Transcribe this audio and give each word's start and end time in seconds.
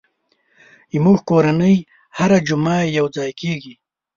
زموږ 0.93 1.17
کورنۍ 1.29 1.75
هره 2.17 2.37
جمعه 2.47 2.93
یو 2.97 3.05
ځای 3.17 3.31
کېږي. 3.41 3.73